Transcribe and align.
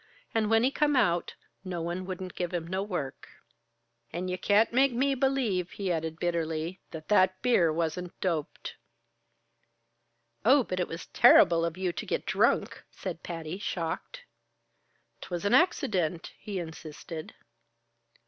And 0.33 0.49
when 0.49 0.63
he 0.63 0.71
come 0.71 0.95
out, 0.95 1.35
no 1.63 1.79
one 1.79 2.05
wouldn't 2.07 2.33
give 2.33 2.55
him 2.55 2.65
no 2.65 2.81
work. 2.81 3.27
"An' 4.11 4.29
ye 4.29 4.35
can't 4.37 4.73
make 4.73 4.91
me 4.93 5.13
believe," 5.13 5.69
he 5.73 5.91
added 5.91 6.17
bitterly, 6.17 6.79
"that 6.89 7.07
that 7.09 7.39
beer 7.43 7.71
wasn't 7.71 8.19
doped!" 8.19 8.77
"Oh, 10.43 10.63
but 10.63 10.79
it 10.79 10.87
was 10.87 11.05
terrible 11.05 11.63
of 11.63 11.77
you 11.77 11.93
to 11.93 12.05
get 12.07 12.25
drunk!" 12.25 12.83
said 12.89 13.21
Patty, 13.21 13.59
shocked. 13.59 14.21
"'Twas 15.21 15.45
an 15.45 15.53
accident," 15.53 16.31
he 16.39 16.57
insisted. 16.57 17.35